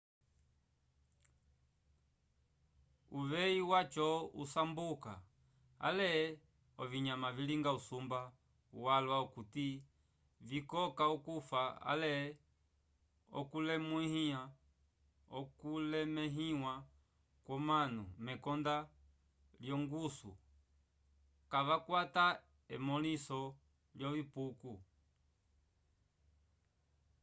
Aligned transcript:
uveyi 3.19 3.61
waco 3.71 4.07
usamboka 4.41 5.13
ale 5.87 6.09
ovinyama 6.81 7.27
vilinga 7.37 7.71
usumba 7.79 8.19
walwa 8.85 9.15
okuti 9.25 9.67
vikoka 10.49 11.03
okufa 11.15 11.61
ale 11.91 12.11
okulemẽhiwa 15.39 16.73
kwomanu 17.45 18.03
mekonda 18.25 18.75
lyongusu 19.63 20.31
kavakwata 21.51 22.25
emõliso 22.75 23.39
lyovipuko 23.97 24.71